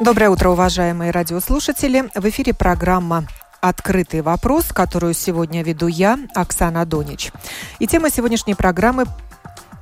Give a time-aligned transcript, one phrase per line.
[0.00, 2.08] Доброе утро, уважаемые радиослушатели.
[2.14, 3.26] В эфире программа
[3.60, 7.30] «Открытый вопрос», которую сегодня веду я, Оксана Донич.
[7.80, 9.04] И тема сегодняшней программы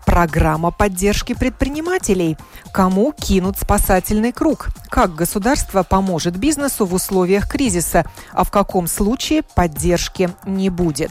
[0.04, 2.38] Программа поддержки предпринимателей.
[2.72, 4.70] Кому кинут спасательный круг?
[4.88, 8.06] Как государство поможет бизнесу в условиях кризиса?
[8.32, 11.10] А в каком случае поддержки не будет?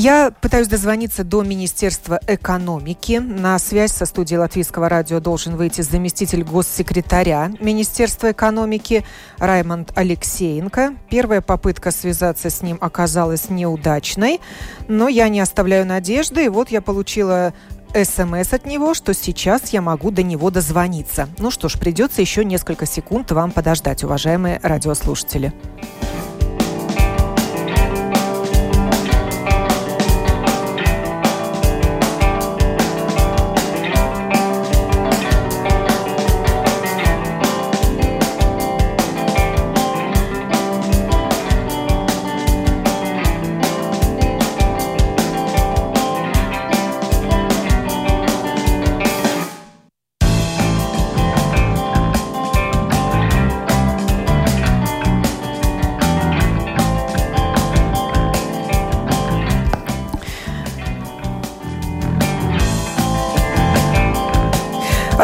[0.00, 3.14] Я пытаюсь дозвониться до Министерства экономики.
[3.18, 9.04] На связь со студией Латвийского радио должен выйти заместитель госсекретаря Министерства экономики
[9.38, 10.94] Раймонд Алексеенко.
[11.10, 14.40] Первая попытка связаться с ним оказалась неудачной,
[14.86, 16.44] но я не оставляю надежды.
[16.44, 17.52] И вот я получила
[17.92, 21.28] СМС от него, что сейчас я могу до него дозвониться.
[21.38, 25.52] Ну что ж, придется еще несколько секунд вам подождать, уважаемые радиослушатели.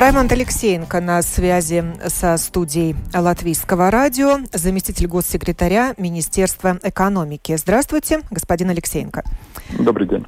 [0.04, 7.56] Раймонд Алексеенко на связи со студией Латвийского радио, заместитель госсекретаря Министерства экономики.
[7.56, 9.24] Здравствуйте, господин Алексеенко.
[9.78, 10.26] Добрый день.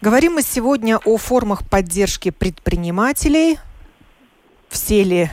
[0.00, 3.60] Говорим мы сегодня о формах поддержки предпринимателей.
[4.68, 5.30] Все ли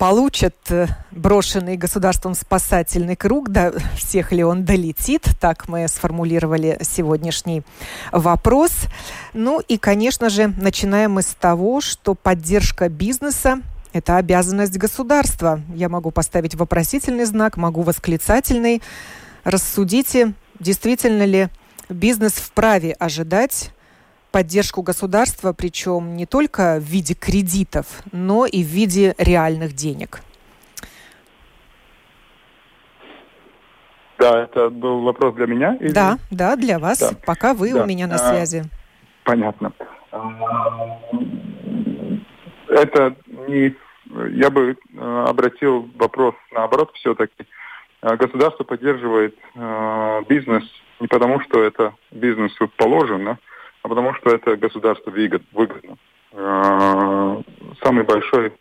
[0.00, 7.62] получат э, брошенный государством спасательный круг, до всех ли он долетит, так мы сформулировали сегодняшний
[8.10, 8.70] вопрос.
[9.34, 13.60] Ну и, конечно же, начинаем мы с того, что поддержка бизнеса–
[13.92, 15.60] это обязанность государства.
[15.74, 18.80] Я могу поставить вопросительный знак, могу восклицательный.
[19.44, 21.48] Рассудите, действительно ли
[21.90, 23.70] бизнес вправе ожидать
[24.30, 30.20] поддержку государства, причем не только в виде кредитов, но и в виде реальных денег.
[34.18, 35.76] Да, это был вопрос для меня?
[35.80, 35.92] Или...
[35.92, 36.98] Да, да, для вас.
[36.98, 37.16] Да.
[37.24, 37.82] Пока вы да.
[37.82, 38.64] у меня на а, связи.
[39.24, 39.72] Понятно.
[42.68, 43.16] Это
[43.48, 43.74] не...
[44.32, 47.46] Я бы э, обратил вопрос наоборот все-таки.
[48.02, 49.36] Э, государство поддерживает
[50.28, 50.64] бизнес
[51.00, 53.38] не потому, что это бизнесу положено,
[53.82, 55.96] а потому что это государство выгодно.
[56.32, 57.42] А,
[57.82, 58.52] самый большой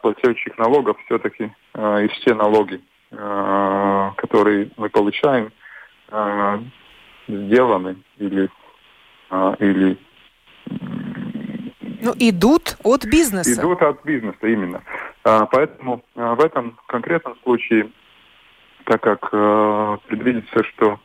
[0.00, 2.80] плательщик налогов все-таки а, и все налоги,
[3.12, 5.52] а, которые мы получаем,
[7.26, 8.50] сделаны или,
[9.60, 9.98] или
[12.02, 13.58] ну, идут от бизнеса.
[13.58, 14.82] Идут от бизнеса, именно.
[15.22, 17.90] Поэтому в этом конкретном случае,
[18.84, 19.30] так как
[20.02, 21.00] предвидится, что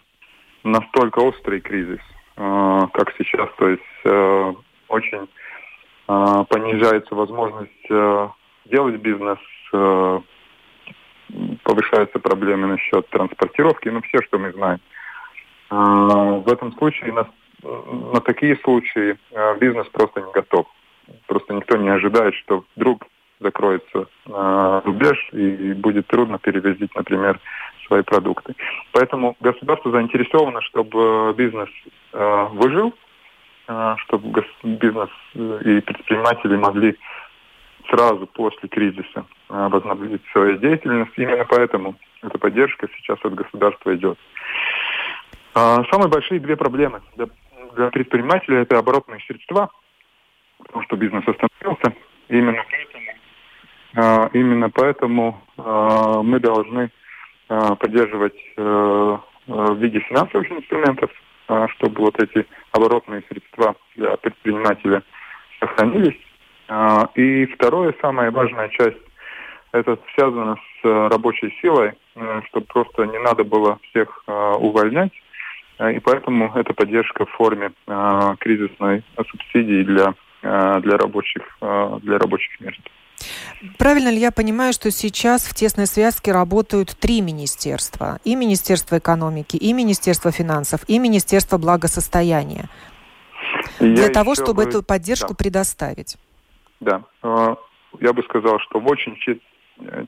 [0.64, 2.02] настолько острый кризис,
[2.38, 4.54] как сейчас, то есть э,
[4.90, 5.28] очень
[6.08, 7.90] э, понижается возможность
[8.66, 9.40] делать бизнес,
[11.64, 14.80] повышаются проблемы насчет транспортировки, ну все, что мы знаем.
[15.70, 17.28] В этом случае на,
[18.14, 19.18] на такие случаи
[19.60, 20.68] бизнес просто не готов.
[21.28, 23.06] Просто никто не ожидает, что вдруг
[23.40, 27.40] закроется рубеж и будет трудно перевозить, например,
[27.88, 28.56] свои продукты.
[28.92, 31.70] Поэтому государство заинтересовано, чтобы бизнес
[32.14, 32.94] э, выжил,
[33.68, 36.98] э, чтобы бизнес и предприниматели могли
[37.90, 41.14] сразу после кризиса э, возобновить свою деятельность.
[41.16, 44.18] Именно поэтому эта поддержка сейчас от государства идет.
[45.56, 47.28] Э, самые большие две проблемы для,
[47.76, 49.70] для предпринимателей это оборотные средства,
[50.60, 51.94] потому что бизнес остановился.
[52.28, 53.12] Именно поэтому,
[53.96, 56.90] э, именно поэтому э, мы должны Э,
[57.48, 61.10] поддерживать э, э, в виде финансовых инструментов,
[61.78, 65.02] чтобы вот эти оборотные средства для предпринимателя
[65.62, 66.20] сохранились.
[67.16, 68.98] И второе, самая важная часть,
[69.72, 71.94] это связано с рабочей силой,
[72.48, 75.14] чтобы просто не надо было всех увольнять.
[75.80, 77.72] И поэтому это поддержка в форме
[78.40, 81.58] кризисной субсидии для, для, рабочих,
[82.02, 82.82] для рабочих мест.
[83.78, 88.20] Правильно ли я понимаю, что сейчас в тесной связке работают три министерства?
[88.24, 92.70] И Министерство экономики, и Министерство финансов, и Министерство благосостояния.
[93.80, 94.70] Я для того, чтобы бы...
[94.70, 95.36] эту поддержку да.
[95.36, 96.18] предоставить.
[96.80, 97.04] Да.
[97.24, 97.56] Э,
[98.00, 99.18] я бы сказал, что в очень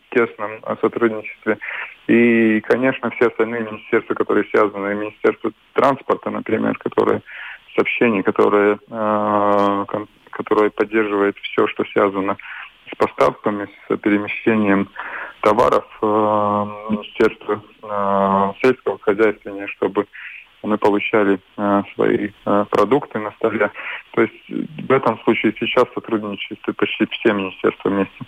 [0.09, 1.57] тесном сотрудничестве.
[2.07, 7.21] И, конечно, все остальные министерства, которые связаны, Министерство транспорта, например, которое
[7.75, 9.85] сообщений, которое, э,
[10.31, 14.89] которое поддерживает все, что связано с поставками, с перемещением
[15.41, 16.05] товаров э,
[16.89, 20.07] Министерства э, сельского хозяйства, чтобы
[20.63, 22.29] мы получали э, свои
[22.69, 23.71] продукты на столе.
[24.11, 28.25] То есть в этом случае сейчас сотрудничают почти все министерства вместе.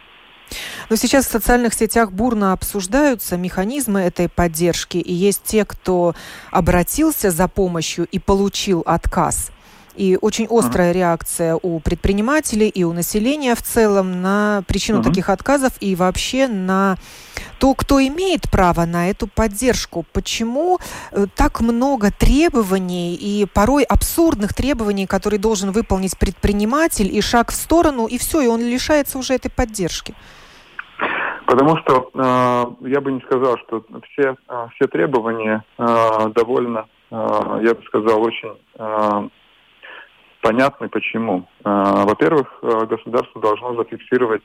[0.90, 6.14] Но сейчас в социальных сетях бурно обсуждаются механизмы этой поддержки, и есть те, кто
[6.52, 9.52] обратился за помощью и получил отказ.
[9.96, 10.96] И очень острая uh-huh.
[10.96, 15.04] реакция у предпринимателей и у населения в целом на причину uh-huh.
[15.04, 16.98] таких отказов и вообще на
[17.60, 20.06] то, кто имеет право на эту поддержку.
[20.14, 20.80] Почему
[21.12, 27.56] э, так много требований и порой абсурдных требований, которые должен выполнить предприниматель, и шаг в
[27.56, 30.16] сторону, и все, и он лишается уже этой поддержки?
[31.46, 37.60] Потому что э, я бы не сказал, что все, э, все требования э, довольно, э,
[37.64, 39.30] я бы сказал, очень э,
[40.42, 40.90] понятны.
[40.90, 41.48] Почему?
[41.64, 44.44] Э, во-первых, э, государство должно зафиксировать,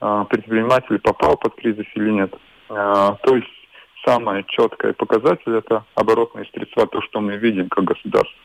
[0.00, 2.34] э, предприниматель попал под кризис или нет.
[2.70, 3.48] Э, то есть
[4.04, 8.38] самый четкий показатель это оборотные средства, то, что мы видим как государство.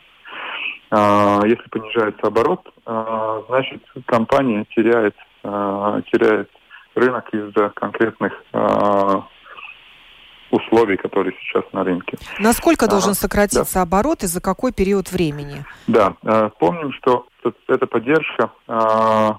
[0.92, 6.50] Если понижается оборот, значит компания теряет, теряет
[6.94, 8.34] рынок из-за конкретных
[10.54, 12.18] условий, которые сейчас на рынке.
[12.40, 13.82] Насколько должен а, сократиться да.
[13.82, 15.66] оборот и за какой период времени?
[15.88, 17.26] Да, э, помним, что
[17.68, 19.30] эта поддержка э,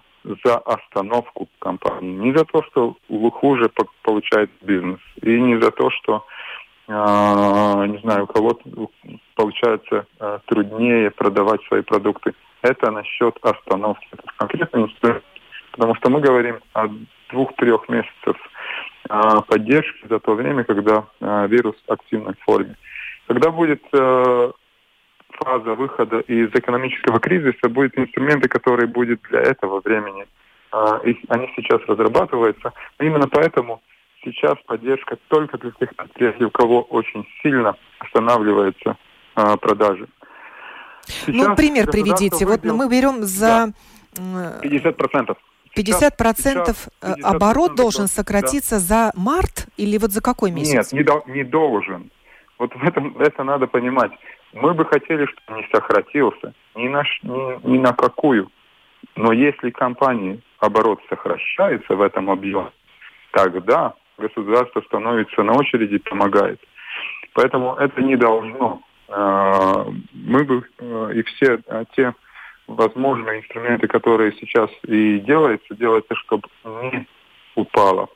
[0.45, 2.97] за остановку компании, не за то, что
[3.33, 3.71] хуже
[4.03, 6.27] получает бизнес, и не за то, что
[6.89, 8.63] э, не знаю, у кого-то
[9.37, 10.07] получается
[10.47, 12.35] труднее продавать свои продукты.
[12.63, 14.07] Это насчет остановки.
[14.13, 15.25] Это конкретный инструмент,
[15.73, 16.89] потому что мы говорим о
[17.31, 18.54] двух-трех месяцев а,
[19.09, 22.77] поддержки за то время, когда а, вирус в активной форме.
[23.27, 24.53] Когда будет э,
[25.31, 30.27] фаза выхода из экономического кризиса, будут инструменты, которые будут для этого времени.
[30.73, 32.73] А, они сейчас разрабатываются.
[33.01, 33.83] именно поэтому
[34.23, 38.97] сейчас поддержка только для тех предприятий, у кого очень сильно останавливаются
[39.35, 40.07] продажи.
[41.27, 42.47] Ну, сейчас ну, пример приведите.
[42.47, 43.73] Вот мы берем за...
[44.17, 44.61] Да.
[44.63, 45.37] 50%.
[45.75, 48.81] 50 процентов э, оборот должен сократиться да.
[48.81, 50.93] за март или вот за какой месяц?
[50.93, 52.11] Нет, не, до, не должен.
[52.59, 54.13] Вот в этом это надо понимать.
[54.53, 58.51] Мы бы хотели, чтобы не сократился ни на, ни, ни на какую.
[59.17, 62.71] Но если компании оборот сокращается в этом объеме,
[63.33, 66.61] тогда государство становится на очереди и помогает.
[67.33, 68.81] Поэтому это не должно.
[69.09, 71.59] Э, мы бы э, и все
[71.97, 72.15] те
[72.67, 77.07] возможные инструменты, которые сейчас и делаются, делается, чтобы не
[77.55, 78.09] упало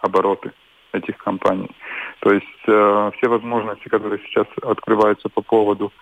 [0.00, 0.52] обороты
[0.92, 1.70] этих компаний.
[2.20, 5.92] То есть э, все возможности, которые сейчас открываются по поводу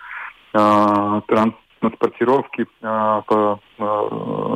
[0.53, 3.83] э, транспортировки, э, по э,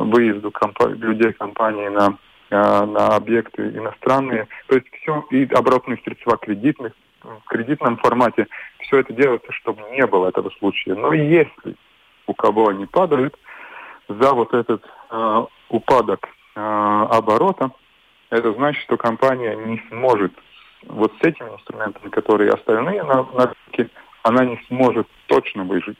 [0.06, 2.18] выезду компа- людей компании на,
[2.50, 6.92] э, на объекты иностранные, то есть все и оборотные средства кредитных,
[7.22, 8.46] в кредитном формате,
[8.80, 10.94] все это делается, чтобы не было этого случая.
[10.94, 11.74] Но если
[12.26, 13.36] у кого они падают,
[14.08, 17.70] за вот этот э, упадок э, оборота,
[18.30, 20.32] это значит, что компания не сможет
[20.86, 23.90] вот с этими инструментами, которые остальные на, на рынке,
[24.22, 25.98] она не сможет точно выжить.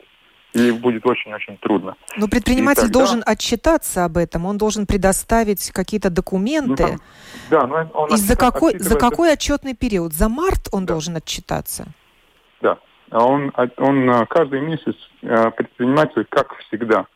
[0.52, 1.96] И будет очень-очень трудно.
[2.16, 3.00] Но предприниматель тогда...
[3.00, 6.92] должен отчитаться об этом, он должен предоставить какие-то документы.
[6.92, 6.98] Ну,
[7.50, 10.12] да, но он И за какой, за какой отчетный период?
[10.12, 10.94] За март он да.
[10.94, 11.86] должен отчитаться?
[12.60, 12.78] Да.
[13.14, 17.06] А он, а он э, каждый месяц э, предприниматель, как всегда,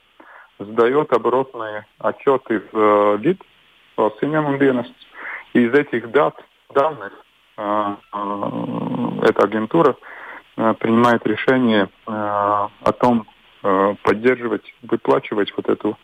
[0.61, 3.43] сдает оборотные отчеты в ВИД,
[3.97, 4.13] в
[4.61, 4.95] dienests.
[5.55, 6.37] И из этих дат,
[6.73, 7.13] данных
[7.57, 9.97] э, э, эта агентура
[10.57, 13.27] э, принимает решение о том,
[13.61, 15.99] поддерживать, выплачивать вот эту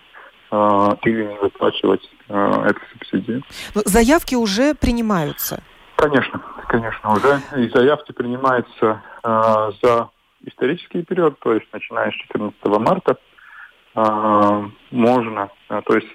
[1.04, 3.42] или не выплачивать эту субсидию.
[3.76, 5.62] Но заявки уже принимаются?
[5.96, 7.40] Конечно, конечно, уже.
[7.56, 10.10] И заявки принимаются за
[10.46, 13.16] исторический период, то есть начиная с 14 марта
[13.94, 16.08] а, можно, а, то есть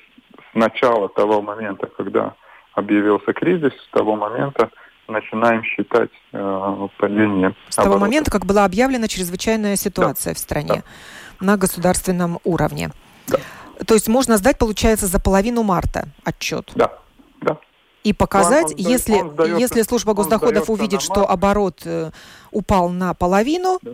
[0.52, 2.36] с начала того момента, когда
[2.74, 4.70] объявился кризис, с того момента
[5.08, 7.56] начинаем считать э, падение.
[7.70, 8.06] С того оборота.
[8.06, 10.36] момента, как была объявлена чрезвычайная ситуация да.
[10.36, 10.84] в стране
[11.40, 11.46] да.
[11.46, 12.92] на государственном уровне.
[13.28, 13.40] Да.
[13.88, 16.72] То есть можно сдать, получается, за половину марта отчет.
[16.76, 16.94] Да.
[18.04, 22.12] И показать, он, если, сдается, если служба госдоходов увидит, что оборот э,
[22.52, 23.94] упал на половину, да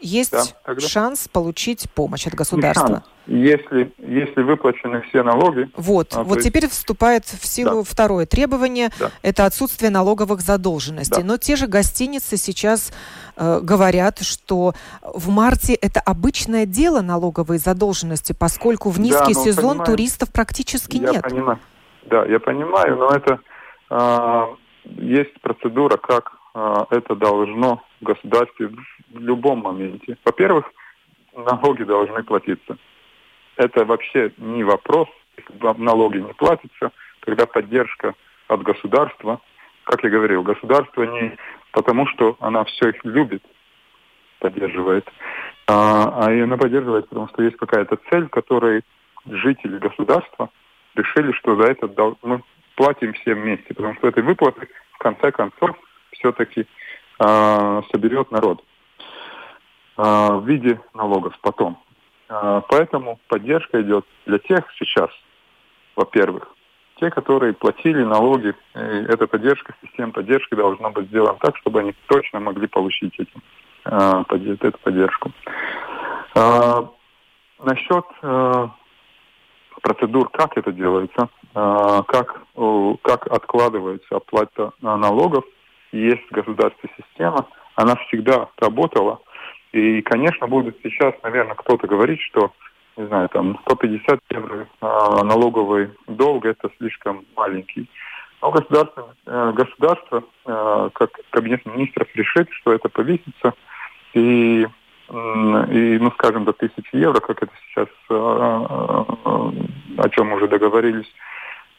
[0.00, 0.86] есть да, тогда...
[0.86, 3.02] шанс получить помощь от государства.
[3.26, 5.68] Если, если выплачены все налоги.
[5.74, 6.74] Вот, а, вот теперь есть...
[6.74, 7.90] вступает в силу да.
[7.90, 9.10] второе требование, да.
[9.22, 11.22] это отсутствие налоговых задолженностей.
[11.22, 11.26] Да.
[11.26, 12.92] Но те же гостиницы сейчас
[13.36, 19.70] э, говорят, что в марте это обычное дело налоговые задолженности, поскольку в низкий да, сезон
[19.70, 21.22] понимаю, туристов практически я нет.
[21.22, 21.58] Понимаю.
[22.06, 23.40] Да, я понимаю, но это
[23.90, 24.46] э,
[24.84, 28.68] есть процедура, как э, это должно в государстве
[29.10, 30.16] в любом моменте.
[30.24, 30.70] Во-первых,
[31.34, 32.76] налоги должны платиться.
[33.56, 35.08] Это вообще не вопрос,
[35.78, 38.14] налоги не платятся, когда поддержка
[38.48, 39.40] от государства,
[39.84, 41.36] как я говорил, государство не
[41.72, 43.42] потому, что она все их любит,
[44.38, 45.08] поддерживает,
[45.66, 48.82] а, а она поддерживает, потому что есть какая-то цель, которой
[49.26, 50.50] жители государства
[50.96, 51.88] решили, что за это
[52.22, 52.42] мы
[52.74, 55.76] платим все вместе, потому что этой выплаты в конце концов
[56.12, 56.66] все-таки
[57.18, 58.62] э, соберет народ
[59.96, 61.78] э, в виде налогов потом.
[62.28, 65.10] Э, поэтому поддержка идет для тех сейчас,
[65.94, 66.48] во-первых,
[67.00, 72.40] те, которые платили налоги, эта поддержка, система поддержки должна быть сделана так, чтобы они точно
[72.40, 73.32] могли получить эти,
[73.84, 74.22] э,
[74.62, 75.30] эту поддержку.
[76.34, 76.86] Э,
[77.62, 78.68] насчет э,
[79.86, 82.42] процедур, как это делается, э, как,
[83.02, 85.44] как откладывается оплата налогов,
[85.92, 89.20] есть в государстве система, она всегда работала.
[89.72, 92.52] И, конечно, будет сейчас, наверное, кто-то говорить, что
[92.96, 97.88] не знаю, там 150 евро а, налоговый долг это слишком маленький.
[98.40, 103.52] Но государство, э, государство э, как кабинет министров решит, что это повесится,
[104.14, 104.66] и,
[105.08, 111.06] и ну, скажем, до тысячи евро, как это сейчас, э, о чем уже договорились.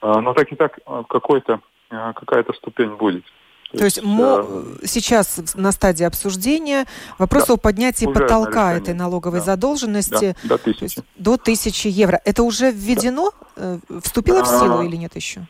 [0.01, 0.79] Но так и так
[1.09, 3.25] какой-то, какая-то ступень будет.
[3.71, 4.45] То, есть, есть мо...
[4.83, 6.85] сейчас на стадии обсуждения
[7.17, 9.45] вопрос да, о поднятии потолка этой налоговой да.
[9.45, 10.83] задолженности да, до, тысячи.
[10.83, 12.21] Есть, до тысячи евро.
[12.23, 13.31] Это уже введено?
[13.57, 13.79] Да.
[13.89, 15.45] Э, вступило а, в силу или нет еще?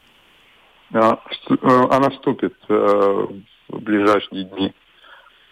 [0.93, 1.19] А,
[1.91, 3.27] она вступит э,
[3.69, 4.73] в ближайшие дни.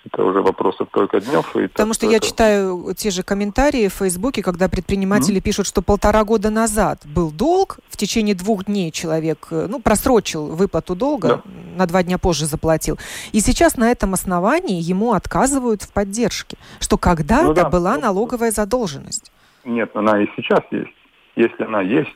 [0.06, 1.56] Это уже вопросов только днев.
[1.56, 5.44] И Потому что я читаю те же комментарии в Фейсбуке, когда предприниматели mm-hmm.
[5.44, 10.48] пишут, что полтора года назад был долг, в течение двух дней человек э, ну, просрочил
[10.48, 11.42] выплату долга, да.
[11.76, 13.00] на два дня позже заплатил.
[13.32, 17.70] И сейчас на этом основании ему отказывают в поддержке, что когда-то ну, да.
[17.70, 19.32] была налоговая задолженность.
[19.64, 20.94] Нет, она и сейчас есть.
[21.36, 22.16] Если она есть,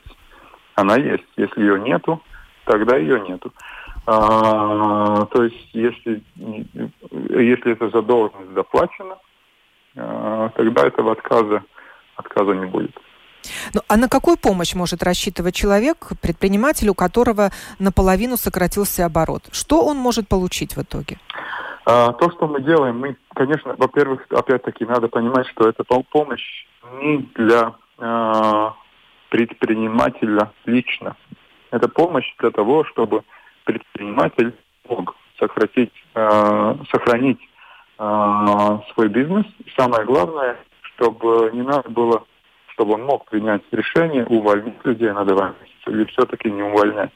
[0.76, 1.24] она есть.
[1.36, 2.22] Если ее нету,
[2.66, 3.52] тогда ее нету.
[4.12, 9.18] А, то есть, если, если эта задолженность заплачена,
[9.96, 11.62] а, тогда этого отказа,
[12.16, 12.90] отказа не будет.
[13.72, 19.44] Ну, а на какую помощь может рассчитывать человек, предприниматель, у которого наполовину сократился оборот?
[19.52, 21.18] Что он может получить в итоге?
[21.86, 26.66] А, то, что мы делаем, мы, конечно, во-первых, опять-таки, надо понимать, что это помощь
[27.00, 28.74] не для а,
[29.28, 31.14] предпринимателя лично.
[31.70, 33.22] Это помощь для того, чтобы
[33.72, 34.54] предприниматель
[34.88, 37.40] мог сократить, э, сохранить
[37.98, 39.46] э, свой бизнес.
[39.64, 42.24] И самое главное, чтобы не надо было,
[42.74, 47.12] чтобы он мог принять решение увольнить людей на два месяца или все-таки не увольнять.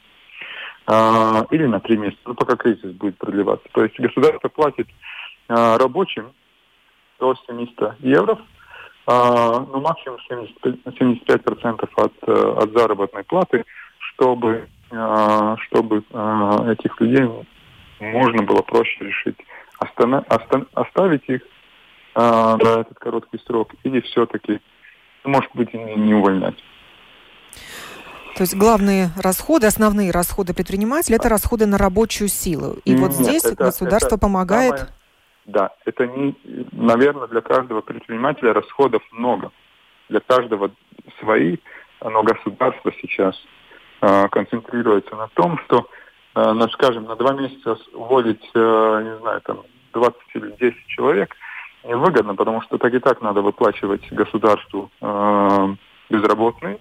[0.87, 3.69] Э, или на три месяца, ну, пока кризис будет продлеваться.
[3.73, 4.89] То есть государство платит
[5.49, 6.33] э, рабочим
[7.19, 8.39] до 700 евро,
[9.07, 13.65] э, ну, максимум 75%, 75% от, э, от заработной платы,
[13.99, 14.69] чтобы
[15.67, 17.29] чтобы а, этих людей
[18.01, 19.37] можно было проще решить.
[19.79, 21.43] Остана- оста- оставить их
[22.15, 24.61] на этот короткий срок или все-таки,
[25.25, 26.55] может быть, не, не увольнять.
[28.37, 32.79] То есть главные расходы, основные расходы предпринимателя– это расходы на рабочую силу.
[32.85, 34.79] И Нет, вот здесь это, государство это помогает.
[34.79, 34.95] Самое,
[35.47, 36.35] да, это не,
[36.73, 39.53] наверное, для каждого предпринимателя расходов много.
[40.09, 40.73] Для каждого
[41.21, 41.59] свои,
[42.03, 43.37] но государство сейчас
[44.31, 45.89] концентрируется на том, что,
[46.35, 51.35] э, ну, скажем, на два месяца уволить, э, не знаю, там 20 или 10 человек
[51.85, 54.91] невыгодно, потому что так и так надо выплачивать государству
[56.09, 56.79] безработные,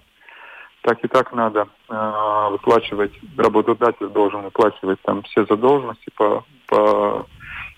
[0.80, 7.26] так и так надо выплачивать, работодатель должен выплачивать там все задолженности по, по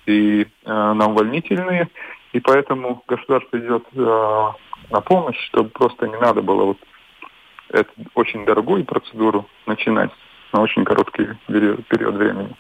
[0.07, 1.89] и на увольнительные,
[2.33, 6.79] и поэтому государство идет на помощь, чтобы просто не надо было вот
[7.71, 10.11] эту очень дорогую процедуру начинать
[10.53, 12.55] на очень короткий период времени.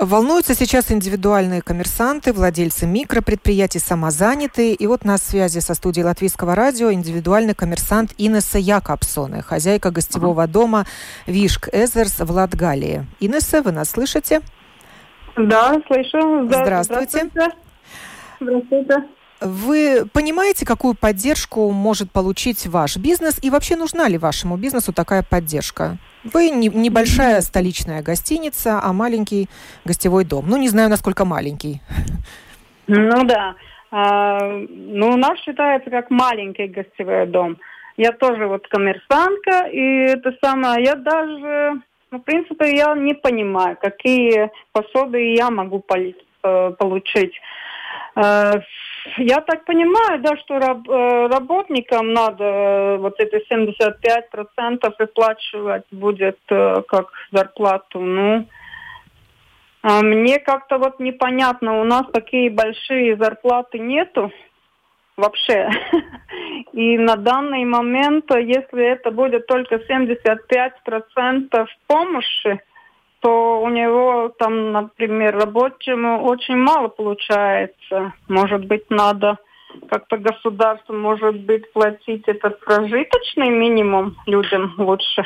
[0.00, 4.74] Волнуются сейчас индивидуальные коммерсанты, владельцы микропредприятий, самозанятые.
[4.74, 10.52] И вот на связи со студией Латвийского радио индивидуальный коммерсант Инесса Якобсоне, хозяйка гостевого uh-huh.
[10.52, 10.86] дома
[11.26, 13.06] Вишк Эзерс в Латгалии.
[13.18, 14.40] Инесса, вы нас слышите?
[15.36, 16.46] Да, слышу.
[16.46, 17.28] Здравствуйте.
[17.32, 17.56] Здравствуйте.
[18.40, 19.08] Здравствуйте.
[19.40, 25.22] Вы понимаете, какую поддержку может получить ваш бизнес и вообще нужна ли вашему бизнесу такая
[25.22, 25.98] поддержка?
[26.24, 29.48] Вы не, небольшая столичная гостиница, а маленький
[29.84, 30.46] гостевой дом.
[30.48, 31.80] Ну, не знаю, насколько маленький.
[32.88, 33.54] Ну да.
[33.90, 37.58] А, ну, у нас считается как маленький гостевой дом.
[37.96, 41.80] Я тоже вот коммерсантка, и это самое, я даже
[42.10, 47.34] Ну, в принципе, я не понимаю, какие пособия я могу э, получить.
[48.18, 48.60] Э,
[49.18, 57.12] я так понимаю, да, что раб, э, работникам надо вот эти 75% выплачивать будет как
[57.32, 58.00] зарплату.
[58.00, 58.46] Ну,
[59.82, 64.32] а мне как-то вот непонятно, у нас такие большие зарплаты нету
[65.16, 65.70] вообще.
[66.72, 72.60] И на данный момент, если это будет только 75% помощи,
[73.20, 78.12] то у него там, например, рабочему очень мало получается.
[78.28, 79.38] Может быть, надо
[79.90, 85.24] как-то государство, может быть, платить этот прожиточный минимум людям лучше.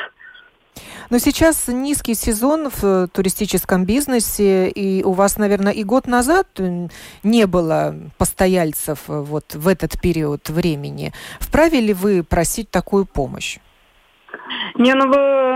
[1.09, 6.47] Но сейчас низкий сезон в э, туристическом бизнесе, и у вас, наверное, и год назад
[6.57, 6.87] э,
[7.21, 11.13] не было постояльцев э, вот в этот период времени.
[11.39, 13.59] Вправе ли вы просить такую помощь?
[14.75, 15.07] Не, ну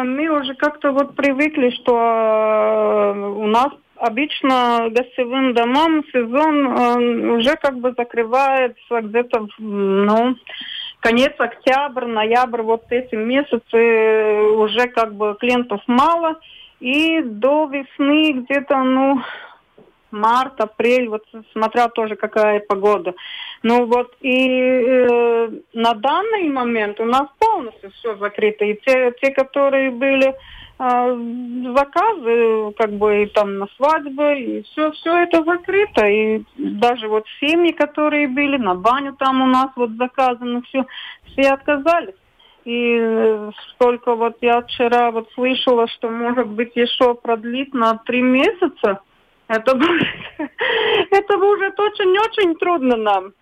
[0.03, 6.65] мы уже как-то вот привыкли, что у нас обычно гостевым домам сезон
[7.31, 10.35] уже как бы закрывается где-то, ну,
[10.99, 16.39] конец октябрь, ноябрь, вот эти месяцы уже как бы клиентов мало.
[16.79, 19.21] И до весны где-то, ну,
[20.11, 21.23] март, апрель, вот
[21.53, 23.13] смотря тоже какая погода.
[23.63, 28.65] Ну вот и э, на данный момент у нас полностью все закрыто.
[28.65, 30.35] И те, те которые были
[30.79, 31.07] а,
[31.75, 36.05] заказы, как бы и там на свадьбы, и все, все это закрыто.
[36.05, 40.85] И даже вот семьи, которые были, на баню там у нас вот заказано, все,
[41.25, 42.15] все отказались.
[42.65, 48.21] И э, сколько вот я вчера вот слышала, что может быть еще продлить на три
[48.21, 48.99] месяца,
[49.47, 50.07] это будет,
[51.11, 53.33] это будет очень-очень трудно нам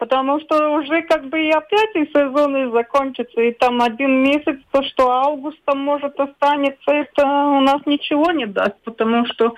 [0.00, 4.56] потому что уже как бы и опять и сезон и закончится, и там один месяц,
[4.72, 9.54] то, что августа может останется, это у нас ничего не даст, потому что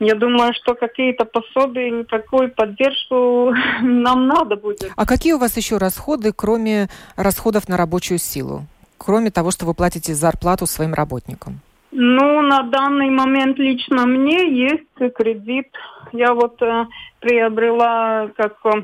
[0.00, 4.90] я думаю, что какие-то пособия или такую поддержку нам надо будет.
[4.94, 8.66] А какие у вас еще расходы, кроме расходов на рабочую силу?
[8.98, 11.60] Кроме того, что вы платите зарплату своим работникам?
[11.92, 15.68] Ну, на данный момент лично мне есть кредит.
[16.12, 16.86] Я вот э,
[17.20, 18.82] приобрела как э,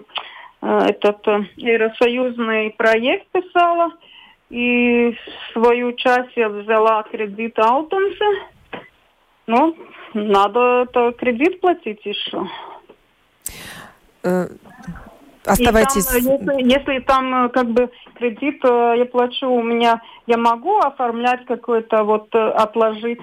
[0.63, 3.91] Э, этот э, аэросоюзный проект писала,
[4.49, 5.15] и
[5.53, 8.25] свою часть я взяла кредит Алтонса.
[9.49, 9.77] Ну,
[10.15, 12.49] надо это кредит платить еще.
[14.23, 14.47] Э,
[15.45, 16.07] оставайтесь.
[16.07, 17.91] там, если, если там как бы
[18.23, 23.21] кредит я плачу, у меня я могу оформлять какой-то вот отложить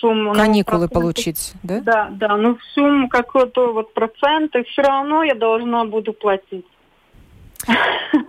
[0.00, 0.32] сумму.
[0.32, 1.80] Ну, Каникулы ну, получить, да?
[1.80, 6.66] Да, да, ну сумму какой-то вот процент, и все равно я должна буду платить.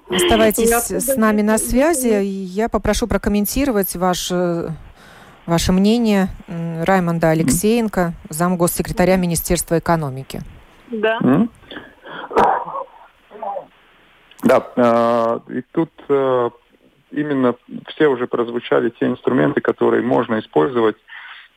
[0.10, 2.24] Оставайтесь с нами на связи.
[2.24, 4.32] Я попрошу прокомментировать ваш
[5.46, 10.42] Ваше мнение Раймонда Алексеенко, зам госсекретаря Министерства экономики.
[10.90, 11.20] Да.
[14.46, 16.50] Да, э, и тут э,
[17.10, 17.56] именно
[17.88, 20.98] все уже прозвучали те инструменты, которые можно использовать,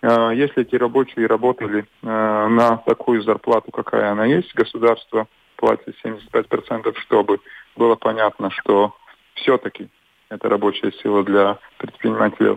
[0.01, 7.41] э, если эти рабочие работали на такую зарплату, какая она есть, государство платит 75%, чтобы
[7.77, 8.95] было понятно, что
[9.35, 9.89] все-таки
[10.31, 12.57] эта рабочая сила для предпринимателя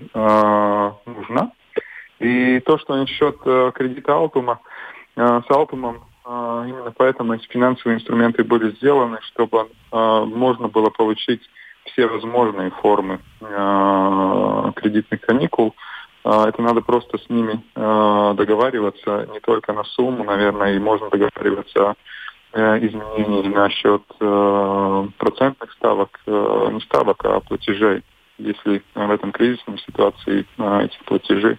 [1.05, 1.51] нужна.
[2.19, 3.37] И то, что насчет
[3.73, 4.61] кредита Алтума,
[5.15, 11.41] с Алтумом именно поэтому эти финансовые инструменты были сделаны, чтобы э, можно было получить
[11.86, 15.75] все возможные формы э, кредитных каникул.
[16.23, 21.95] Это надо просто с ними договариваться не только на сумму, наверное, и можно договариваться
[22.53, 24.03] Э, изменений насчет
[25.17, 28.03] процентных ставок, не ставок, а платежей,
[28.38, 30.45] если в этом кризисном ситуации
[30.84, 31.57] эти платежи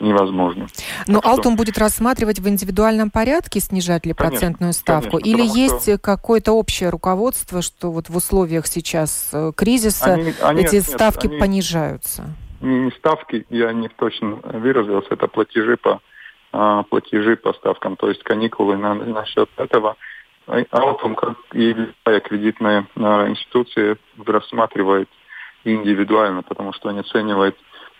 [0.00, 0.66] невозможно.
[1.06, 1.64] Но так Алтум что...
[1.64, 5.18] будет рассматривать в индивидуальном порядке, снижать ли конечно, процентную ставку?
[5.18, 5.98] Конечно, Или есть что...
[5.98, 11.26] какое-то общее руководство, что вот в условиях сейчас э, кризиса они, они, эти нет, ставки
[11.26, 12.24] они, понижаются?
[12.60, 16.00] Не, не ставки, я не точно выразился, это платежи по
[16.50, 19.96] а, платежи по ставкам, то есть каникулы на, на счет этого.
[20.70, 25.08] Алтум, как и любая кредитная а, институция, рассматривает
[25.64, 27.56] индивидуально, потому что они оценивают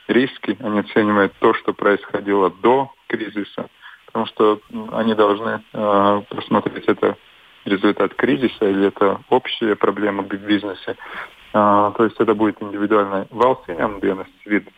[0.09, 3.69] риски, они оценивают то, что происходило до кризиса,
[4.07, 4.61] потому что
[4.93, 7.17] они должны э, просмотреть это
[7.65, 10.97] результат кризиса или это общая проблема в бизнесе.
[11.53, 14.69] Э, то есть это будет индивидуальный valstiem dienas вид.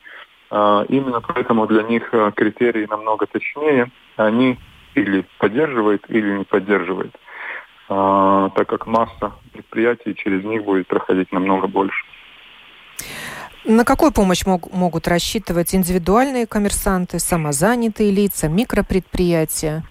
[0.51, 3.91] Э, именно поэтому для них критерии намного точнее.
[4.17, 4.59] Они
[4.95, 7.15] или поддерживают, или не поддерживают.
[7.93, 12.05] А, так как масса предприятий через них будет проходить намного больше.
[13.65, 19.83] На какую помощь мог, могут рассчитывать индивидуальные коммерсанты, самозанятые лица, микропредприятия?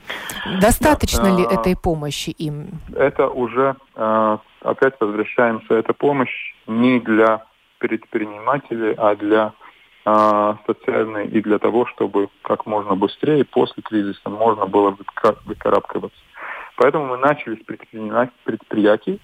[0.59, 2.79] Достаточно Нет, ли а, этой помощи им?
[2.95, 7.45] Это уже, а, опять возвращаемся, эта помощь не для
[7.77, 9.53] предпринимателей, а для
[10.03, 14.97] а, социальной и для того, чтобы как можно быстрее после кризиса можно было
[15.45, 16.17] выкарабкиваться.
[16.77, 17.65] Поэтому мы начали с
[18.43, 19.19] предприятий,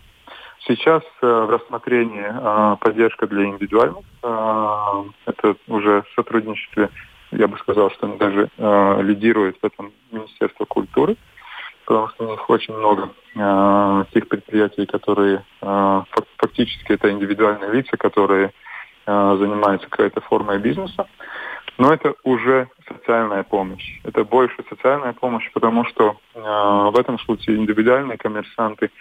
[0.68, 4.04] Сейчас э, в рассмотрении э, поддержка для индивидуальных.
[4.24, 6.90] Э, это уже в сотрудничестве,
[7.32, 11.18] я бы сказал, что они даже э, лидирует в этом Министерство культуры,
[11.86, 13.12] потому что у них очень много
[14.14, 15.44] тех предприятий, которые
[16.38, 18.54] фактически это индивидуальные лица, которые
[19.06, 21.06] занимаются какой-то формой бизнеса.
[21.78, 24.00] Но это уже социальная помощь.
[24.04, 28.92] Это больше социальная помощь, потому что э, в этом случае индивидуальные коммерсанты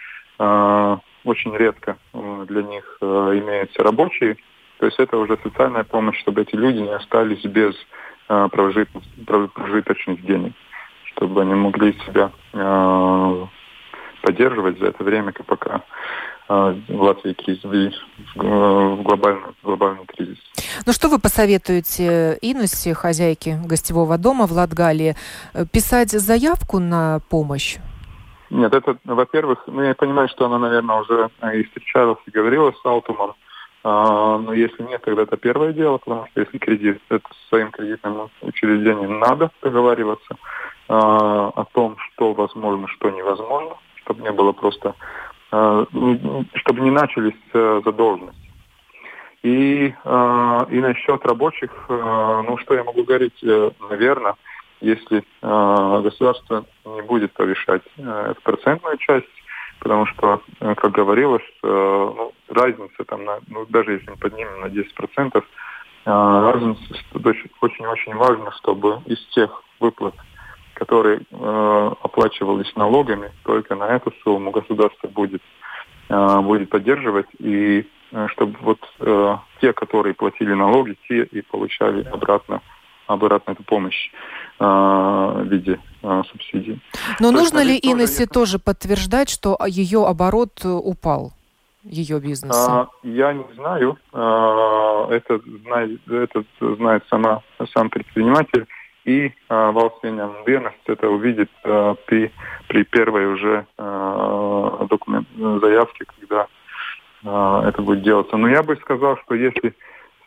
[1.25, 4.37] очень редко э, для них э, имеются рабочие.
[4.79, 7.75] То есть это уже социальная помощь, чтобы эти люди не остались без
[8.29, 10.53] э, прожиточных денег,
[11.15, 12.31] чтобы они могли себя
[14.21, 15.81] поддерживать за это время, пока
[16.47, 17.93] в Латвии кризис,
[18.35, 20.37] в глобальный, глобальный кризис.
[20.85, 25.15] Ну что вы посоветуете Инусе, хозяйке гостевого дома в Латгалии,
[25.71, 27.77] писать заявку на помощь?
[28.49, 32.85] Нет, это, во-первых, ну, я понимаю, что она, наверное, уже и встречалась, и говорила с
[32.85, 33.33] Алтумом,
[33.83, 37.69] а, но если нет, тогда это первое дело, потому что если кредит, это с своим
[37.69, 40.37] кредитным учреждением надо договариваться
[40.87, 44.95] а, о том, что возможно, что невозможно, чтобы не было просто,
[45.51, 45.85] а,
[46.53, 48.41] чтобы не начались а, задолженности.
[49.43, 54.33] И, и насчет рабочих, а, ну что я могу говорить, э, наверное,
[54.85, 59.25] если э, государство не будет повышать э, эту процентную часть,
[59.79, 64.61] потому что, э, как говорилось, э, ну, разница там, на, ну, даже если мы поднимем
[64.61, 65.41] на 10%, э,
[66.05, 66.81] разница
[67.61, 70.13] очень-очень важно, чтобы из тех выплат,
[70.73, 75.41] которые э, оплачивались налогами, только на эту сумму государство будет,
[76.09, 82.03] э, будет поддерживать, и э, чтобы вот э, те, которые платили налоги, те и получали
[82.03, 82.61] обратно
[83.07, 84.11] обратно эту помощь
[84.59, 86.81] э, в виде э, субсидий.
[87.19, 91.33] Но То нужно ли Инессе тоже, тоже подтверждать, что ее оборот э, упал?
[91.85, 92.81] ее бизнеса?
[92.81, 93.97] А, я не знаю.
[94.11, 97.41] А, это, знает, это знает сама,
[97.73, 98.65] сам предприниматель.
[99.05, 102.31] И а, Валсвенян Dienas это увидит а, при,
[102.67, 106.47] при первой уже а, документ, заявке, когда
[107.23, 108.35] а, это будет делаться.
[108.35, 109.75] Но я бы сказал, что если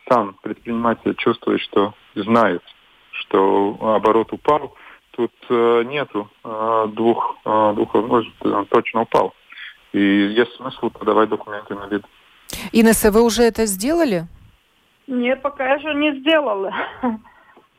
[0.09, 2.63] сам предприниматель чувствует, что знает,
[3.11, 4.75] что оборот упал,
[5.11, 9.33] тут э, нету э, двух, э, двух возможностей, он точно упал.
[9.93, 12.03] И есть смысл подавать документы на вид.
[12.71, 14.27] Инесса, вы уже это сделали?
[15.07, 16.73] Нет, пока еще не сделала.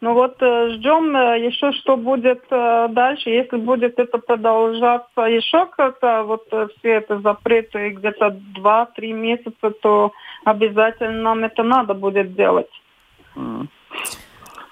[0.03, 3.29] Ну вот э, ждем э, еще, что будет э, дальше.
[3.29, 6.47] Если будет это продолжаться еще как-то, вот
[6.79, 10.13] все это запреты где-то 2-3 месяца, то
[10.45, 12.71] обязательно нам это надо будет делать.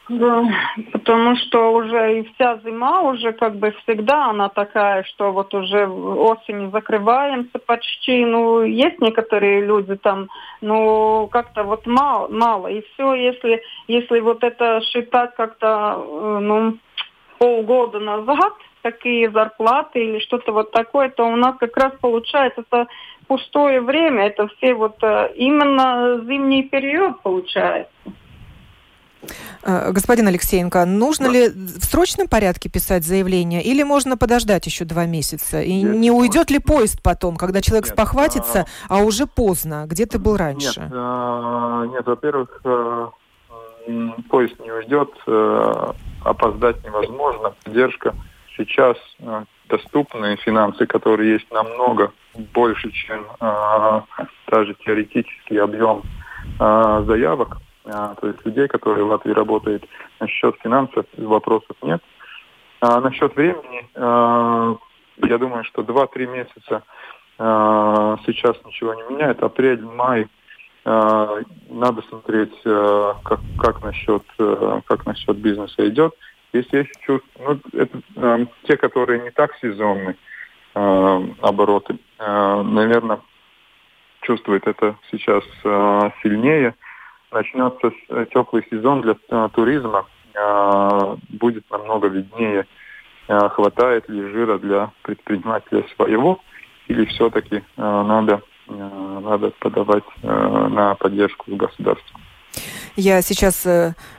[0.09, 0.43] Да,
[0.93, 5.87] потому что уже и вся зима уже как бы всегда она такая, что вот уже
[5.87, 8.25] осенью закрываемся почти.
[8.25, 10.29] Ну, есть некоторые люди там,
[10.63, 12.69] ну, как-то вот мало, мало.
[12.69, 16.79] И все, если, если вот это считать как-то, э, ну,
[17.39, 22.87] полгода назад, такие зарплаты или что-то вот такое, то у нас как раз получается это
[23.27, 27.93] пустое время, это все вот э, именно зимний период получается.
[29.63, 31.33] Э, господин Алексеенко, нужно да.
[31.33, 35.63] ли в срочном порядке писать заявление или можно подождать еще два месяца?
[35.63, 39.85] И нет, не уйдет ли поезд потом, когда человек нет, спохватится, а, а уже поздно?
[39.87, 40.81] Где ты был раньше?
[40.81, 43.11] Нет, а, нет во-первых, а,
[44.29, 47.55] поезд не уйдет, а, опоздать невозможно.
[47.65, 48.15] Поддержка
[48.57, 48.97] сейчас
[49.69, 52.13] доступные финансы, которые есть намного
[52.55, 56.03] больше, чем даже теоретический объем
[56.59, 57.59] заявок
[57.91, 59.85] а, то есть людей, которые в Латвии работают.
[60.21, 62.03] Насчет финансов вопросов нет.
[62.81, 64.77] А насчет времени, а,
[65.19, 66.83] я думаю, что 2-3 месяца
[67.39, 69.43] а, сейчас ничего не меняет.
[69.43, 70.29] Апрель, май,
[70.85, 76.15] а, надо смотреть, а, как, как, насчет, а, как насчет бизнеса идет.
[76.53, 80.17] Если есть чувство, ну, это а, те, которые не так сезонные
[80.75, 83.21] а, обороты, а, наверное,
[84.23, 86.75] чувствуют это сейчас а, сильнее–
[87.33, 92.67] начнется э, теплый сезон для э, туризма, э, будет намного виднее,
[93.27, 96.41] хватает ли жира для предпринимателя своего,
[96.87, 102.19] или все-таки надо, надо подавать на поддержку государства.
[102.97, 103.67] Я сейчас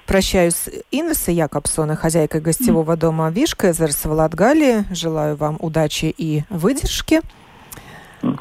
[0.06, 4.86] прощаюсь с Инессой Якобсоной, хозяйкой гостевого дома Вишка из Латгалии.
[4.94, 7.22] Желаю вам удачи и выдержки.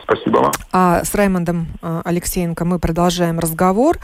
[0.02, 0.52] Спасибо вам.
[0.70, 3.96] А с Раймондом Алексеенко мы продолжаем разговор.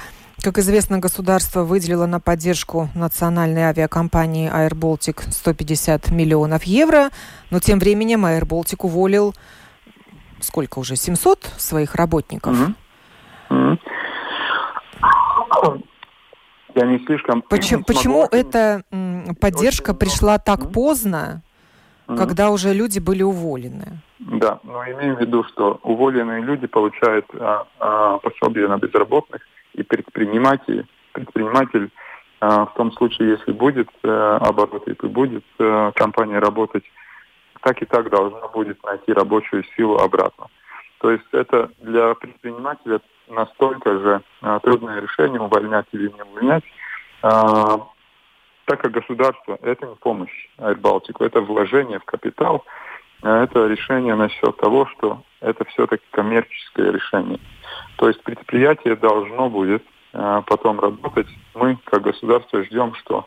[0.44, 7.08] Как известно, государство выделило на поддержку национальной авиакомпании Air Baltic 150 миллионов евро,
[7.50, 9.32] но тем временем Air Baltic уволил
[10.40, 12.54] сколько уже, 700 своих работников?
[13.48, 13.78] Mm-hmm.
[15.62, 15.84] Mm-hmm.
[16.74, 17.40] Я не слишком...
[17.40, 18.82] Почему, не почему эта
[19.40, 21.42] поддержка Очень пришла так поздно,
[22.06, 22.18] mm-hmm.
[22.18, 24.02] когда уже люди были уволены?
[24.18, 29.40] Да, но имеем в виду, что уволенные люди получают а, а, пособие на безработных,
[29.74, 31.90] и предприниматель, предприниматель
[32.40, 36.84] а, в том случае, если будет а, оборот и будет а, компания работать,
[37.60, 40.46] так и так должна будет найти рабочую силу обратно.
[40.98, 46.64] То есть это для предпринимателя настолько же а, трудное решение увольнять или не увольнять,
[47.22, 47.88] а,
[48.66, 52.64] так как государство это не помощь Аэробалтику, это вложение в капитал,
[53.22, 57.38] это решение насчет того, что это все-таки коммерческое решение.
[57.96, 61.28] То есть предприятие должно будет э, потом работать.
[61.54, 63.26] Мы, как государство, ждем, что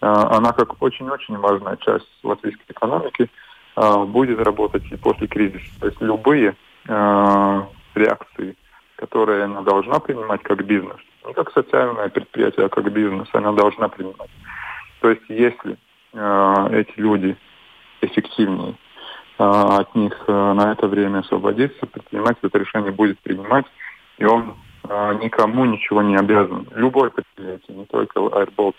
[0.00, 3.28] э, она как очень-очень важная часть латвийской экономики
[3.76, 5.80] будет работать и после кризиса.
[5.80, 6.54] То есть любые
[6.86, 8.56] реакции,
[8.94, 13.88] которые она должна принимать как бизнес, не как социальное предприятие, а как бизнес, она должна
[13.88, 14.30] принимать.
[15.00, 15.76] То есть если
[16.12, 17.36] эти люди
[18.00, 18.76] эффективнее,
[19.38, 23.66] от них э, на это время освободиться, предприниматель это решение будет принимать
[24.18, 24.54] и он
[24.88, 26.66] э, никому ничего не обязан.
[26.74, 28.74] Любой предприятие, не только Air Baltic.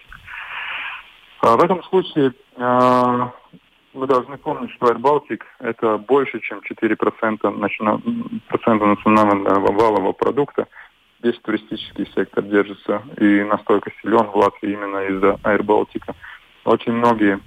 [1.41, 8.01] А в этом случае мы должны помнить, что Air Baltic это больше, чем 4% начина...
[8.47, 10.67] процента национального валового продукта.
[11.21, 16.03] Весь туристический сектор держится и настолько силен в Латвии именно из-за Air Baltic.
[16.65, 17.39] Очень многие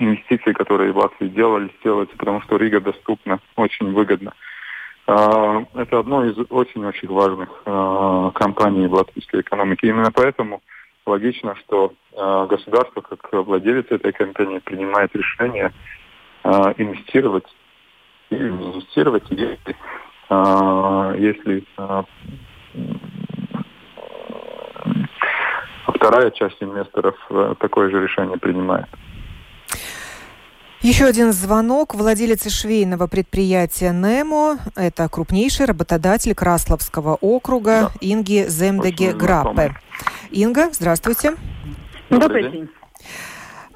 [0.00, 4.32] инвестиции, которые в Латвии делали, делаются, потому что Рига доступна очень выгодно.
[5.06, 9.88] А, это одно из очень-очень важных а, компаний в латвийской экономике.
[9.88, 10.62] Именно поэтому
[11.04, 15.72] логично, что а, государство, как владелец этой компании, принимает решение
[16.42, 17.44] инвестировать
[18.30, 19.76] или не инвестировать, если,
[21.18, 21.64] если
[25.84, 27.14] вторая часть инвесторов
[27.58, 28.86] такое же решение принимает.
[30.82, 31.94] Еще один звонок.
[31.94, 37.92] Владелец швейного предприятия «Немо»– это крупнейший работодатель Красловского округа да.
[38.00, 39.76] Инги Земдеге Граппе.
[40.30, 41.34] Инга, здравствуйте.
[42.08, 42.70] Добрый день.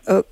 [0.06, 0.22] Э,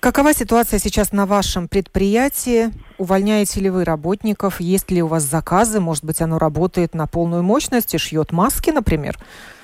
[0.00, 2.70] какова ситуация сейчас на вашем предприятии?
[2.96, 4.58] Увольняете ли вы работников?
[4.58, 5.80] Есть ли у вас заказы?
[5.80, 9.18] Может быть, оно работает на полную мощность и шьет маски, например?
[9.18, 9.61] Э,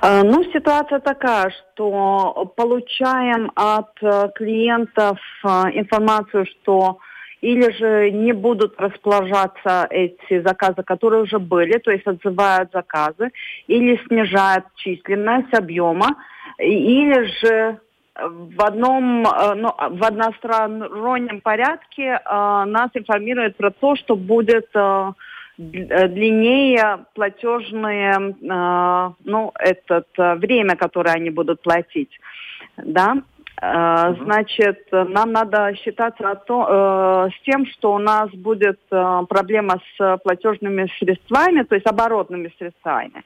[0.00, 6.98] ну, ситуация такая, что получаем от э, клиентов э, информацию, что
[7.40, 13.32] или же не будут расположаться эти заказы, которые уже были, то есть отзывают заказы,
[13.66, 16.16] или снижают численность объема,
[16.58, 17.80] или же
[18.14, 25.12] в одном, ну, в одностороннем порядке нас информируют про то, что будет Э,
[25.58, 32.18] длиннее платежные, э, ну, этот, э, время, которое они будут платить,
[32.76, 33.16] да,
[33.64, 40.90] Значит, нам надо считаться о том, с тем, что у нас будет проблема с платежными
[40.98, 43.22] средствами, то есть оборотными средствами.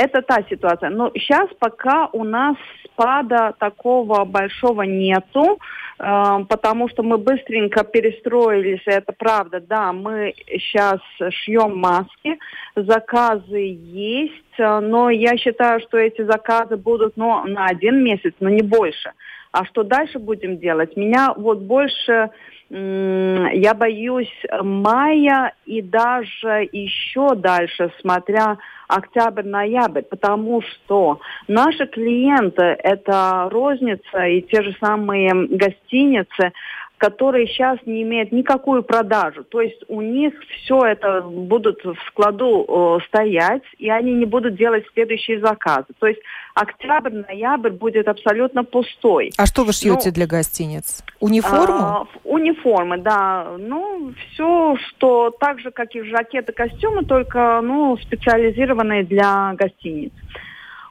[0.00, 0.88] Это та ситуация.
[0.88, 5.58] Но сейчас пока у нас спада такого большого нету,
[5.98, 12.38] э, потому что мы быстренько перестроились, это правда, да, мы сейчас шьем маски,
[12.76, 18.62] заказы есть, но я считаю, что эти заказы будут ну, на один месяц, но не
[18.62, 19.12] больше.
[19.52, 20.96] А что дальше будем делать?
[20.96, 22.30] Меня вот больше
[22.72, 24.32] я боюсь
[24.62, 34.62] мая и даже еще дальше, смотря октябрь-ноябрь, потому что наши клиенты– это розница и те
[34.62, 36.52] же самые гостиницы,
[37.00, 39.42] которые сейчас не имеют никакую продажу.
[39.44, 44.56] То есть у них все это будут в складу э, стоять, и они не будут
[44.56, 45.86] делать следующие заказы.
[45.98, 46.20] То есть
[46.54, 49.32] октябрь, ноябрь будет абсолютно пустой.
[49.38, 51.02] А что вы шьете ну, для гостиниц?
[51.20, 51.74] Униформу?
[51.74, 53.56] А, униформы, да.
[53.58, 60.12] Ну, все, что так же, как и жакеты, костюмы, только ну, специализированные для гостиниц.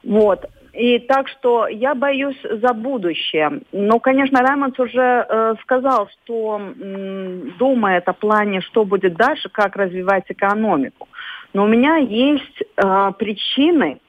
[0.02, 0.44] Вот.
[0.72, 3.60] И так что я боюсь за будущее.
[3.72, 9.76] Но, конечно, Раймондс уже э, сказал, что э, думает о плане, что будет дальше, как
[9.76, 11.08] развивать экономику.
[11.52, 14.00] Но у меня есть э, причины,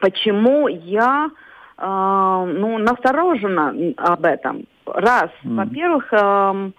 [0.00, 1.30] почему я
[1.76, 4.66] э, ну, насторожена об этом.
[4.86, 5.56] Раз, mm.
[5.56, 6.70] во-первых, э,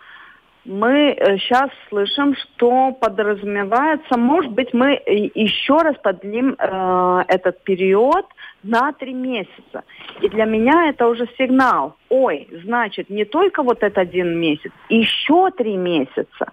[0.66, 8.26] мы сейчас слышим, что подразумевается, может быть, мы еще раз подлим э, этот период
[8.66, 9.84] на три месяца.
[10.22, 11.96] И для меня это уже сигнал.
[12.10, 16.52] Ой, значит, не только вот этот один месяц, еще три месяца.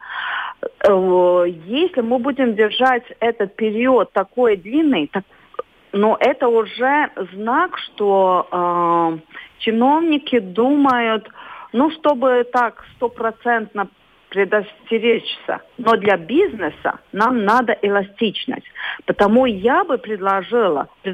[0.87, 5.25] Э, если мы будем держать этот период такой длинный, так,
[5.93, 9.19] но это уже знак, что э,
[9.59, 11.29] чиновники думают,
[11.73, 13.89] ну, чтобы так стопроцентно
[14.33, 15.61] предостеречься.
[15.77, 18.67] Но для бизнеса нам надо эластичность.
[19.05, 21.13] Потому я бы предложила э,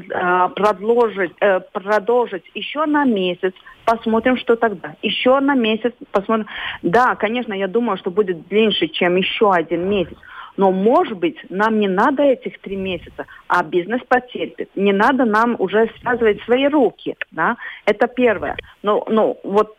[0.55, 3.53] продолжить, э, продолжить еще на месяц,
[3.83, 4.95] посмотрим, что тогда.
[5.01, 6.47] Еще на месяц посмотрим.
[6.81, 10.17] Да, конечно, я думаю, что будет длиннее, чем еще один месяц.
[10.55, 14.69] Но, может быть, нам не надо этих три месяца, а бизнес потерпит.
[14.75, 17.15] Не надо нам уже связывать свои руки.
[17.31, 17.57] Да?
[17.85, 18.55] Это первое.
[18.81, 19.75] Но, но вот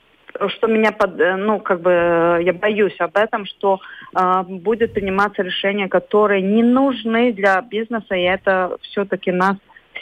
[0.49, 3.81] что меня под, э, ну, как бы, э, я боюсь об этом, что
[4.14, 9.57] э, будет приниматься решения, которые не нужны для бизнеса, и это все-таки нас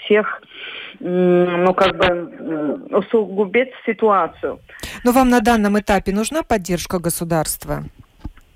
[0.04, 0.42] всех,
[1.00, 4.58] ну, как бы, усугубит ситуацию.
[5.04, 7.84] Но вам на данном этапе нужна поддержка государства?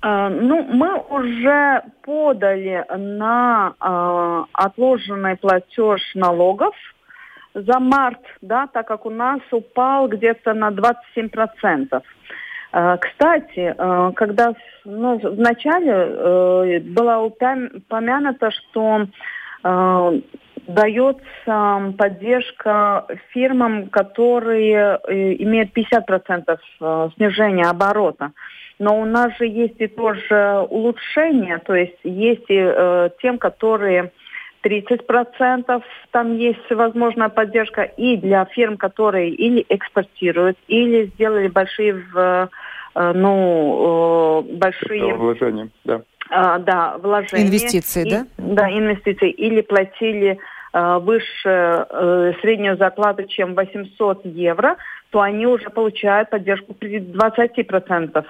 [0.03, 6.75] Uh, ну, мы уже подали на uh, отложенный платеж налогов
[7.53, 12.01] за март, да, так как у нас упал где-то на 27%.
[12.73, 19.07] Э, кстати, э, когда ну, в начале э, было упомянуто, что
[20.67, 24.99] дается поддержка фирмам, которые
[25.41, 28.33] имеют 50% снижения оборота.
[28.77, 34.11] Но у нас же есть и тоже улучшение, то есть есть и тем, которые
[34.63, 42.49] 30% там есть возможная поддержка и для фирм, которые или экспортируют, или сделали большие, в,
[42.95, 45.13] э, ну, э, большие...
[45.15, 46.01] Вложения, да.
[46.29, 47.47] А, да, вложения.
[47.47, 48.25] Инвестиции, и, да?
[48.37, 49.29] Да, инвестиции.
[49.29, 50.39] Или платили
[50.73, 54.77] э, выше э, среднюю зарплату, чем 800 евро,
[55.09, 58.25] то они уже получают поддержку при 20%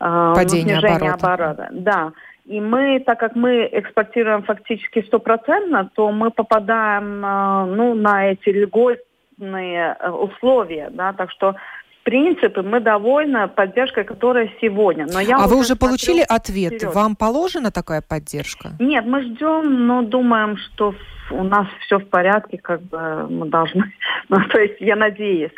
[0.00, 1.34] э, Падение снижения оборота.
[1.34, 1.68] оборота.
[1.72, 2.12] Да.
[2.46, 8.50] И мы, так как мы экспортируем фактически стопроцентно, то мы попадаем э, ну, на эти
[8.50, 10.90] льготные э, условия.
[10.92, 11.12] Да?
[11.12, 11.56] Так что
[12.00, 15.06] в принципе, мы довольны поддержкой, которая сегодня.
[15.12, 16.74] Но я а вы уже получили ответ?
[16.74, 16.94] Вперед.
[16.94, 18.70] Вам положена такая поддержка?
[18.78, 20.94] Нет, мы ждем, но думаем, что
[21.32, 23.92] у нас все в порядке, как бы мы должны.
[24.28, 25.52] Ну, то есть я надеюсь.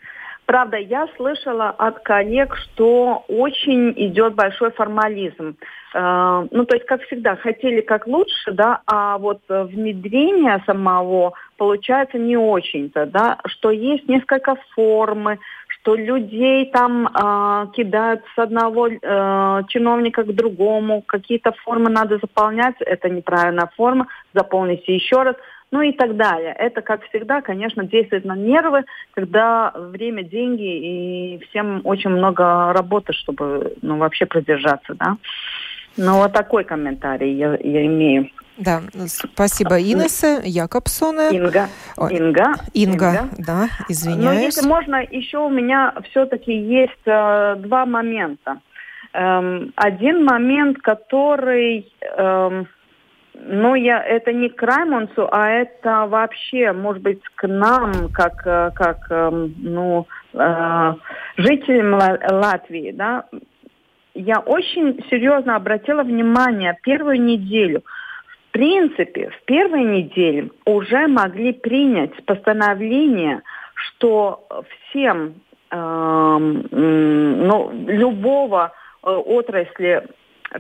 [0.47, 5.57] Правда, я слышала от коллег, что очень идет большой формализм.
[5.95, 12.19] Э, ну, то есть, как всегда, хотели как лучше, да, а вот внедрение самого получается
[12.19, 19.63] не очень-то, да, что есть несколько формы, что людей там э, кидают с одного э,
[19.69, 25.37] чиновника к другому, какие-то формы надо заполнять, это неправильная форма, заполните еще раз
[25.71, 26.55] ну и так далее.
[26.59, 33.13] Это, как всегда, конечно, действует на нервы, когда время, деньги и всем очень много работы,
[33.13, 35.17] чтобы ну, вообще продержаться, да.
[35.99, 38.31] Ну, вот такой комментарий я, я имею.
[38.57, 41.37] Да, спасибо Инессе Якобсоне.
[41.37, 41.69] Инга.
[42.11, 42.55] Инга.
[42.73, 43.29] Инга, Инга.
[43.39, 44.25] да, извиняюсь.
[44.25, 48.61] Но если можно, еще у меня все-таки есть э, два момента.
[49.13, 51.93] Эм, один момент, который...
[52.17, 52.69] Эм,
[53.41, 58.71] ну, я, это не к Раймонсу, а это вообще, может быть, к нам, как, э,
[58.75, 60.95] как эм, ну, э,
[61.37, 63.25] жителям Латвии, да.
[64.21, 67.85] Я очень серьезно обратила внимание первую неделю.
[68.49, 73.43] В принципе, в первой неделе уже могли принять постановление,
[73.77, 74.45] что
[74.91, 75.35] всем,
[75.71, 75.77] э,
[76.41, 78.73] ну, любого
[79.05, 80.03] э, отрасли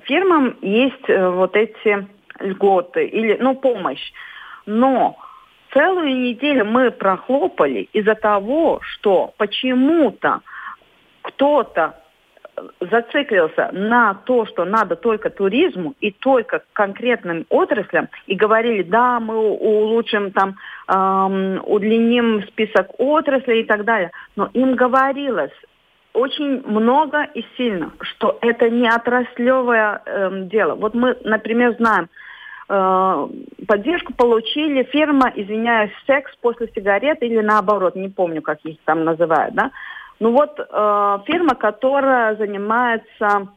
[0.04, 2.06] фирмам есть э, вот эти
[2.38, 4.12] льготы или, ну, помощь.
[4.66, 5.16] Но
[5.72, 10.42] целую неделю мы прохлопали из-за того, что почему-то
[11.22, 11.96] кто-то
[12.80, 19.36] зациклился на то, что надо только туризму и только конкретным отраслям, и говорили, да, мы
[19.36, 20.56] улучшим там,
[20.88, 24.10] эм, удлиним список отраслей и так далее.
[24.36, 25.52] Но им говорилось,
[26.12, 30.74] очень много и сильно, что это не отраслевое э, дело.
[30.74, 32.08] Вот мы, например, знаем,
[32.68, 33.28] э,
[33.66, 39.54] поддержку получили фирма, извиняюсь, секс после сигарет или наоборот, не помню, как их там называют,
[39.54, 39.70] да.
[40.20, 43.48] Ну вот э, фирма, которая занимается,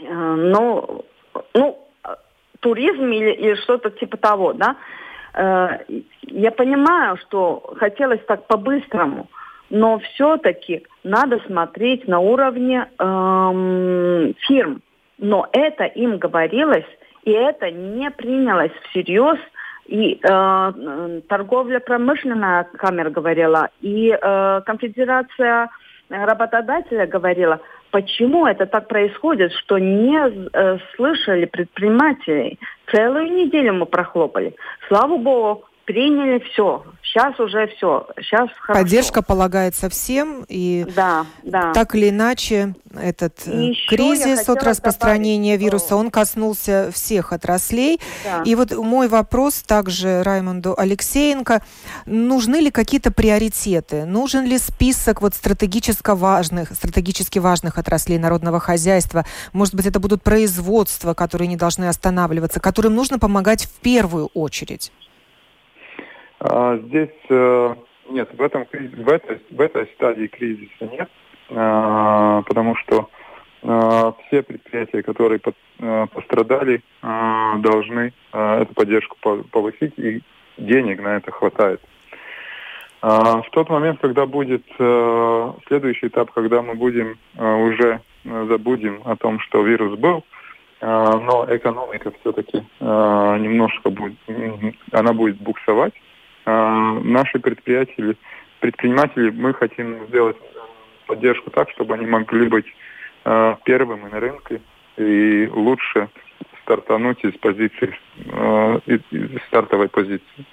[0.00, 1.04] э, ну,
[1.54, 1.78] ну,
[2.60, 4.76] туризм или, или что-то типа того, да.
[5.34, 5.78] Э,
[6.22, 9.28] я понимаю, что хотелось так по-быстрому,
[9.70, 14.82] но все-таки надо смотреть на уровне эм, фирм.
[15.18, 16.86] Но это им говорилось,
[17.24, 19.38] и это не принялось всерьез.
[19.86, 25.68] И э, торговля промышленная камера говорила, и э, конфедерация
[26.08, 27.60] работодателя говорила,
[27.90, 32.58] почему это так происходит, что не э, слышали предпринимателей.
[32.90, 34.54] Целую неделю мы прохлопали.
[34.88, 36.84] Слава богу, приняли все.
[37.02, 38.08] Сейчас уже все.
[38.16, 38.82] Сейчас хорошо.
[38.82, 41.72] Поддержка полагается всем, и да, да.
[41.72, 48.00] так или иначе этот э, и кризис от распространения добавить, вируса, он коснулся всех отраслей.
[48.24, 48.42] Да.
[48.44, 51.62] И вот мой вопрос также Раймонду Алексеенко.
[52.06, 54.06] Нужны ли какие-то приоритеты?
[54.06, 59.24] Нужен ли список вот стратегически важных, стратегически важных отраслей народного хозяйства?
[59.52, 64.90] Может быть, это будут производства, которые не должны останавливаться, которым нужно помогать в первую очередь?
[66.46, 67.74] А, здесь э,
[68.10, 71.08] нет, в, этом, в, этой, в этой стадии кризиса нет,
[71.50, 73.08] а, потому что
[73.62, 75.40] а, все предприятия, которые
[76.12, 79.16] пострадали, должны эту поддержку
[79.50, 80.22] повысить, и
[80.56, 81.80] денег на это хватает.
[83.02, 89.16] В тот момент, когда будет э, следующий этап, когда мы будем э, уже забудем о
[89.16, 90.24] том, что вирус был,
[90.80, 94.14] но экономика все-таки немножко будет,
[94.92, 96.03] она будет буксовать, а,
[96.46, 98.16] наши предприятия,
[98.60, 100.36] предприниматели, мы хотим сделать
[101.06, 102.66] поддержку так, чтобы они могли быть
[103.24, 104.60] а, первыми на рынке
[104.96, 106.08] и лучше
[106.62, 107.94] стартануть из позиции,
[108.32, 109.00] а, из
[109.48, 110.44] стартовой позиции.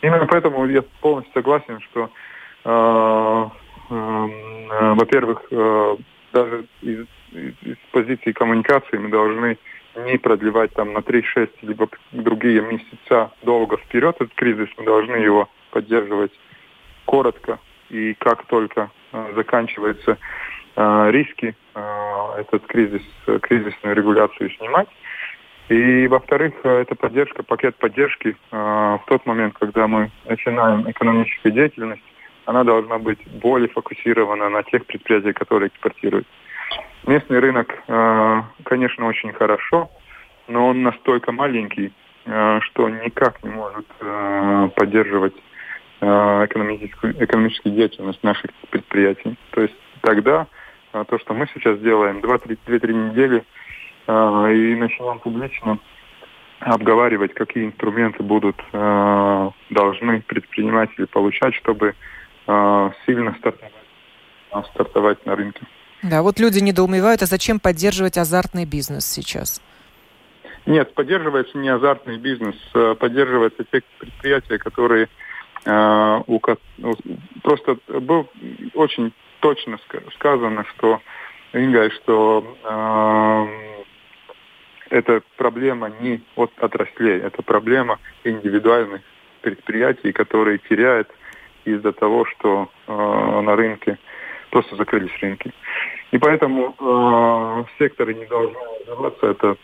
[0.00, 2.10] Именно поэтому я полностью согласен, что,
[3.88, 5.44] во-первых,
[6.32, 9.58] даже из, из позиции коммуникации мы должны
[9.96, 15.48] не продлевать там на 3-6 либо другие месяца долго вперед этот кризис, мы должны его
[15.70, 16.32] поддерживать
[17.04, 17.58] коротко
[17.90, 20.18] и как только э, заканчиваются
[20.76, 23.02] э, риски, э, этот кризис,
[23.42, 24.88] кризисную регуляцию снимать.
[25.68, 31.52] И, во-вторых, э, это поддержка, пакет поддержки э, в тот момент, когда мы начинаем экономическую
[31.52, 32.02] деятельность,
[32.44, 36.26] она должна быть более фокусирована на тех предприятиях, которые экспортируют.
[37.06, 39.90] Местный рынок, э, конечно, очень хорошо,
[40.46, 41.92] но он настолько маленький,
[42.24, 45.34] э, что никак не может э, поддерживать
[46.00, 49.38] экономическую, экономическую деятельность наших предприятий.
[49.52, 50.48] То есть тогда
[50.90, 53.44] то, что мы сейчас делаем, 2-3 недели,
[54.08, 55.78] и начнем публично
[56.58, 58.60] обговаривать, какие инструменты будут
[59.70, 61.94] должны предприниматели получать, чтобы
[63.06, 65.64] сильно стартовать, стартовать на рынке.
[66.02, 69.62] Да, вот люди недоумевают, а зачем поддерживать азартный бизнес сейчас?
[70.66, 75.08] Нет, поддерживается не азартный бизнес, а поддерживаются те предприятия, которые
[75.64, 76.40] э, у,
[77.42, 78.28] просто был
[78.74, 79.78] очень точно
[80.14, 81.00] сказано, что
[81.52, 83.82] Инга, что э,
[84.90, 89.02] это проблема не от отраслей, это проблема индивидуальных
[89.40, 91.08] предприятий, которые теряют
[91.64, 93.98] из-за того, что э, на рынке
[94.52, 95.50] просто закрылись рынки.
[96.12, 98.54] И поэтому э, секторы не должны
[98.86, 99.26] развиваться.
[99.26, 99.56] Это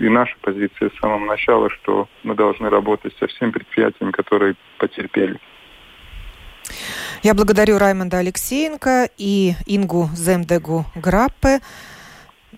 [0.00, 5.38] и наша позиция с самого начала, что мы должны работать со всеми предприятиями, которые потерпели.
[7.22, 11.60] Я благодарю Раймонда Алексеенко и Ингу Земдегу Граппе.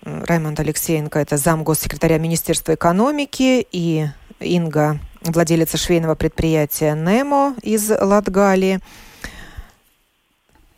[0.03, 4.05] Раймонд Алексеенко– это зам госсекретаря Министерства экономики, и
[4.39, 8.79] Инга– владелица швейного предприятия «Немо» из Латгалии.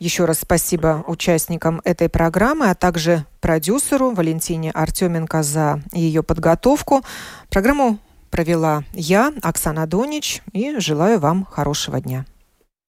[0.02, 7.04] Еще раз спасибо участникам этой программы, а также продюсеру Валентине Артеменко за ее подготовку.
[7.52, 8.00] Программу
[8.32, 12.26] провела я, Оксана Донич, и желаю вам хорошего дня.